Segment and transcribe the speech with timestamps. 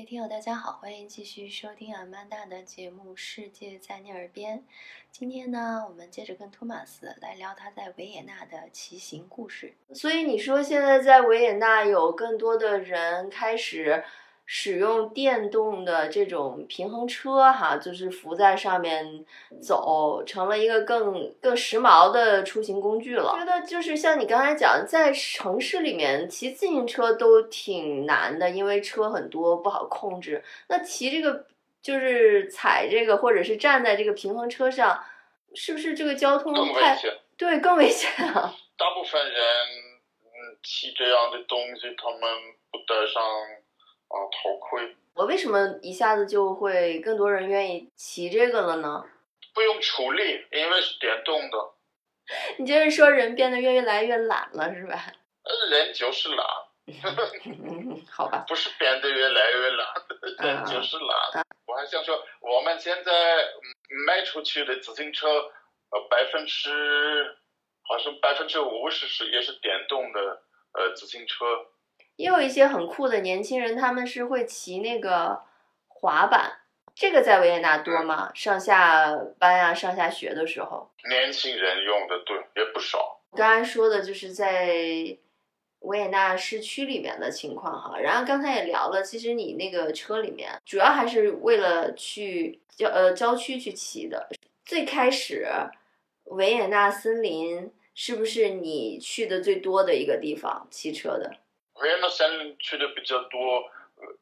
[0.00, 4.58] 位听友，大家好，欢迎继续收听阿曼达的节目《世界在你耳边》。
[5.12, 9.74] 今天呢，我们接着跟托马斯来聊他在维也纳的骑行故事。
[9.92, 14.02] 所以你说现在在维也纳有更多的人开始。
[14.52, 19.24] 使用电动的这种平衡车，哈，就是浮在上面
[19.62, 23.32] 走，成了一个更更时髦的出行工具了。
[23.38, 30.42] 觉得就是像你刚才讲，在城市里面骑自行车都挺难的，因为车很多不好控制。
[30.66, 31.46] 那骑这个
[31.80, 35.00] 就是踩这个，或者是站在这个平衡车上，
[35.54, 37.00] 是不是这个交通太
[37.36, 38.52] 对更危险啊？
[38.76, 39.36] 大部分人
[40.24, 42.20] 嗯骑这样的东西，他们
[42.72, 43.22] 不带上。
[44.10, 44.96] 啊，头盔！
[45.14, 49.04] 我为什么一下子就会更多人愿意骑这个了呢？
[49.54, 51.58] 不用出力，因为是电动的。
[52.58, 55.12] 你就是说人变得越来越懒了，是吧？
[55.70, 56.46] 人就是懒。
[58.10, 58.44] 好吧。
[58.48, 59.86] 不是变得越来越懒，
[60.42, 61.44] 人就是懒。
[61.66, 63.12] 我还想说，我们现在
[64.06, 65.28] 卖出去的自行车，
[65.90, 67.36] 呃，百分之
[67.82, 71.44] 好像百分之五十是也是电动的，呃，自行车。
[72.20, 75.40] 也有一些很酷的年轻人，他们是会骑那个
[75.88, 76.52] 滑板，
[76.94, 78.30] 这个在维也纳多吗？
[78.34, 83.22] 上下班啊，上下学的时候，年轻人用的对也不少。
[83.32, 84.66] 刚才说的就是在
[85.78, 94.28] 维也纳市区里面的情况哈，然后刚才也聊了，其实你那个车里面主要还是为了去郊呃郊区去骑的。
[94.66, 95.48] 最开始
[96.24, 101.34] 维也纳森林是不是你去的最多的一个地方骑车的？
[101.80, 103.58] 维也纳森林去的比较多，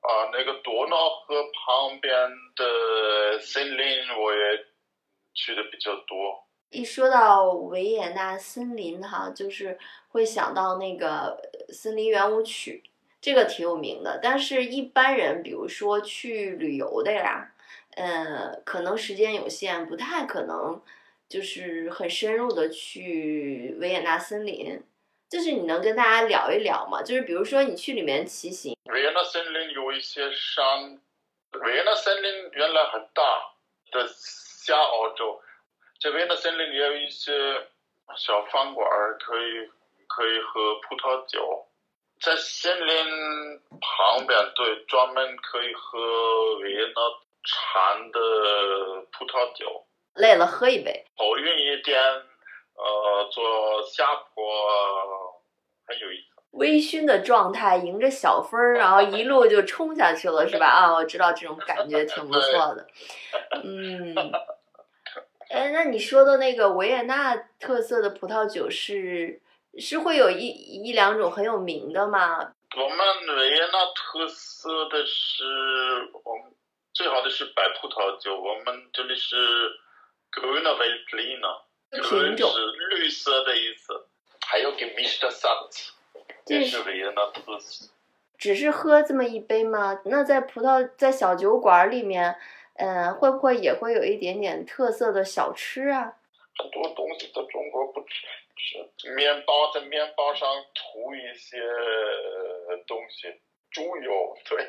[0.00, 2.12] 啊，那个多瑙河旁边
[2.54, 3.86] 的森林
[4.18, 4.64] 我也
[5.34, 6.44] 去的比较多。
[6.70, 12.82] 一说到维也纳森林哈，就是会想到那个森林圆舞曲，
[13.20, 14.18] 这个挺有名的。
[14.22, 17.52] 但是，一般人比如说去旅游的呀，
[17.94, 20.82] 呃，可能时间有限，不太可能
[21.28, 24.82] 就是很深入的去维也纳森林。
[25.28, 27.02] 就是你能跟大家聊一聊吗？
[27.02, 28.76] 就是比如说你去里面骑行。
[28.84, 31.00] 维也纳森林有一些山，
[31.52, 33.22] 维也纳森林原来很大，
[33.90, 35.42] 的下澳洲，
[35.98, 37.32] 这维也纳森林也有一些
[38.16, 38.88] 小饭馆
[39.18, 39.68] 可以
[40.06, 41.66] 可以喝葡萄酒，
[42.20, 46.94] 在森林旁边对专门可以喝维也纳
[47.42, 48.20] 产的
[49.10, 49.84] 葡萄酒。
[50.14, 51.04] 累了喝一杯。
[51.16, 52.00] 头晕一点。
[52.78, 54.35] 呃，做下坡
[55.98, 56.26] 很有意思。
[56.52, 60.66] 微醺的状态，迎着小风儿，然后一路就冲下去了，是吧？
[60.66, 62.86] 啊，我知道这种感觉挺不错的。
[63.62, 64.14] 嗯，
[65.50, 69.40] 哎，那你说的那个维也纳特色的葡萄酒是
[69.78, 72.52] 是会有一一两种很有名的吗？
[72.76, 75.44] 我们维也纳特色的是，
[76.24, 76.52] 我们
[76.94, 78.34] 最好的是白葡萄酒。
[78.40, 79.36] 我们这里是
[80.32, 81.66] Grüner Veltliner。
[81.88, 84.05] 品种是绿色的意思，
[84.56, 85.90] 还有 gemischter Satz，
[86.46, 87.90] 这是维也纳特色。
[88.38, 90.00] 只是喝这么一杯吗？
[90.06, 92.34] 那在葡萄在小酒馆里面，
[92.76, 96.16] 嗯，会不会也会有一点点特色的小吃啊？
[96.56, 98.26] 很多东西在中国不吃，
[98.96, 101.58] 是面包在面包上涂一些
[102.86, 103.34] 东西，
[103.70, 104.66] 猪油对。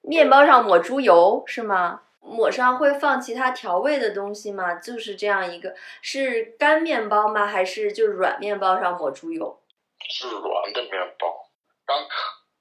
[0.00, 2.02] 面包上抹猪油是吗？
[2.20, 4.74] 抹上会放其他调味的东西吗？
[4.74, 7.46] 就是这样一个，是干面包吗？
[7.46, 9.60] 还是就软面包上抹猪油？
[10.08, 11.50] 是软的面包，
[11.84, 12.08] 刚烤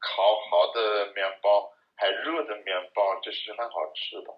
[0.00, 4.32] 烤好的面包，还热的面包，这是很好吃的。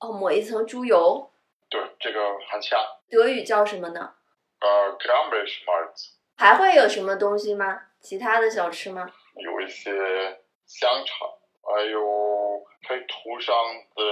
[0.00, 1.30] 哦，抹一层猪油。
[1.68, 2.20] 对，这个
[2.50, 2.78] 很香。
[3.08, 4.14] 德语叫什么呢？
[4.60, 7.80] 呃 c a m b r i s h m a r z 还会有什么东西吗？
[8.00, 9.10] 其他的小吃吗？
[9.36, 9.90] 有一些
[10.66, 11.28] 香肠，
[11.62, 12.51] 还有
[12.86, 13.54] 可以涂上
[13.94, 14.02] 的。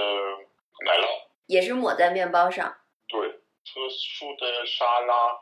[0.83, 1.05] 奶酪
[1.45, 2.75] 也是抹在面包上。
[3.07, 5.39] 对，特殊的沙拉，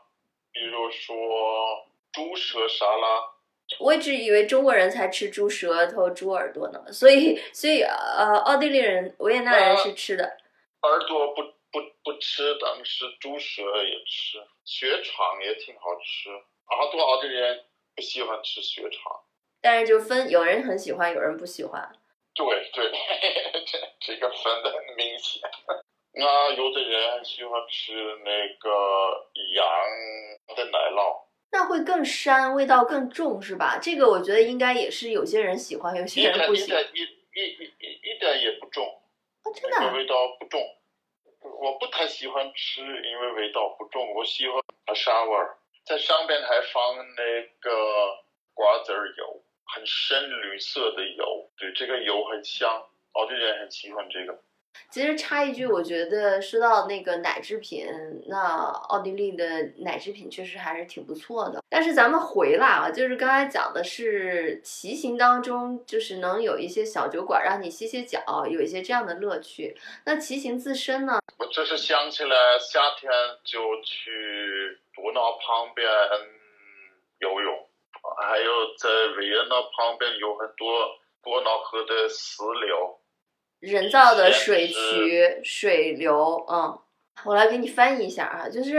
[0.52, 3.24] 比如说猪舌沙拉。
[3.78, 10.24] 我一直以为中国人才吃猪舌头、猪耳朵呢，所以，所以呃，奥地利人、维也纳人是吃的。
[10.82, 16.28] 耳朵不不不吃，但是猪舌也吃，血肠也挺好吃。
[16.66, 17.64] 好多奥地利人
[17.96, 19.22] 不喜欢吃血肠，
[19.62, 21.90] 但是就分，有人很喜欢，有人不喜欢。
[22.40, 22.90] 对对，
[23.66, 25.42] 这这个分的很明显。
[26.12, 27.92] 那有的人喜欢吃
[28.24, 31.22] 那个羊的奶酪，
[31.52, 33.78] 那会更膻，味道更重，是吧？
[33.80, 36.82] 这个我觉得应该也是有些人喜欢，有些人不喜欢。
[36.94, 38.84] 一一一一一点也不重，
[39.44, 39.92] 啊，真的？
[39.92, 40.60] 味道不重，
[41.60, 44.14] 我不太喜欢吃，因为味道不重。
[44.14, 44.62] 我喜欢
[44.96, 47.70] 沙味儿，在上边还放那个
[48.54, 49.42] 瓜子油。
[49.74, 52.68] 很深绿色的油，对这个油很香。
[53.12, 54.38] 奥地利人很喜欢这个。
[54.88, 57.88] 其实插一句，我觉得说到那个奶制品，
[58.28, 59.44] 那奥地利的
[59.78, 61.60] 奶制品确实还是挺不错的。
[61.68, 69.76] 但是咱们回来啊，就是刚才讲的是骑行当中，就是能有一些小酒馆让你歇歇脚，有一些这样的乐趣。
[70.06, 71.18] 那骑行自身呢？
[71.38, 73.10] 我就是想起来夏天
[73.44, 75.88] 就去多瑙旁边
[77.18, 77.68] 游泳，
[78.22, 78.88] 还有在
[79.18, 80.88] 维也纳旁边有很多
[81.22, 82.98] 多瑙河的石流。
[83.58, 86.78] 人造的水渠、水流，嗯，
[87.26, 88.78] 我来给你翻译一下啊，就是，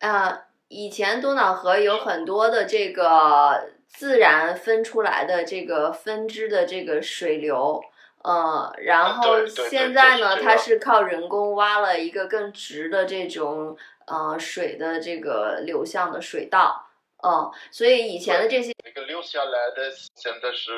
[0.00, 7.84] 啊，以前多瑙河有很多的这个自然分出来的这个分支的这个水流，
[8.22, 16.83] 嗯，然后现在呢，它是靠人工挖了一个更直的这种呃水的这个流向的水道，
[17.24, 20.70] 嗯，所以以前的这些那个留下来的现在是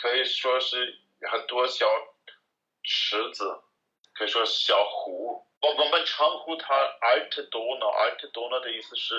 [0.00, 0.98] 可以说是
[1.30, 1.86] 很多小。
[2.90, 3.44] 池子
[4.14, 9.14] 可以说小湖，我我们称呼它 Alt Donau，Alt Donau 的意思是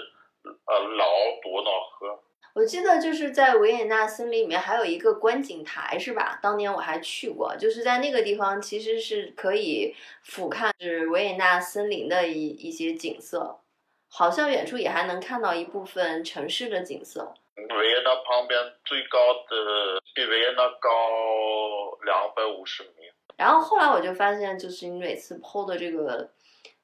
[0.66, 1.06] 呃老
[1.44, 2.24] 多瑙河。
[2.56, 6.40] 我记得就是在维也纳森林里面还有一个观景台是吧？
[6.42, 13.60] 当年我还去过，就是在那个地方其实是可以俯瞰是维也纳森林的一一些景色，
[14.10, 17.34] 好像远处也还能看到一部分城市的景色。
[17.56, 20.90] 维也纳旁边最高的比维也纳高
[22.04, 22.90] 两百五十米。
[23.38, 26.30] 然后后来我就发现，就是你每次 PO 的这个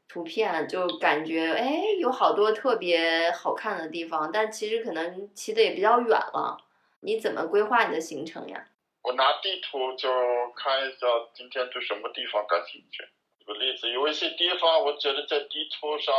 [0.07, 6.57] 图片，就感觉哎，有好多特别好看的地方，但其实可能骑的也比较远了。
[7.01, 8.65] 你怎么规划你的行程呀？
[9.01, 10.09] 我拿地图就
[10.55, 13.03] 看一下今天对什么地方感兴趣。
[13.45, 16.15] 举个例子，有一些地方我觉得在地图上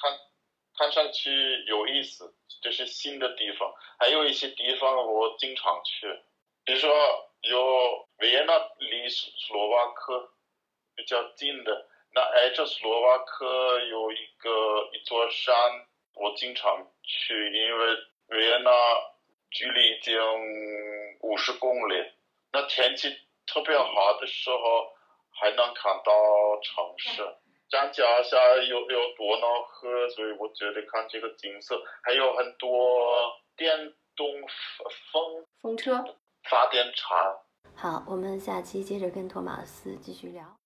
[0.00, 0.18] 看
[0.78, 2.32] 看上去有意思，
[2.62, 6.06] 这是新的地方；还有一些地方我经常去，
[6.64, 6.90] 比如说。
[7.42, 10.30] 有维也纳离斯洛伐克
[10.96, 14.50] 比较近的，那挨着斯洛伐克有一个
[14.92, 15.54] 一座山，
[16.14, 17.86] 我经常去，因为
[18.28, 18.70] 维也纳
[19.50, 20.18] 距离已经
[21.20, 21.94] 五十公里，
[22.50, 23.16] 那天气
[23.46, 24.95] 特别好的时候
[25.40, 26.12] 还能看到
[26.62, 27.22] 城市。
[27.68, 28.36] 张家下
[28.68, 34.26] 有有多难喝，所以我觉得看这个景色，还有很多电动
[35.12, 36.04] 风风车。
[36.48, 37.18] 发电厂。
[37.74, 40.46] 好，我们下期接着跟托马斯继续聊。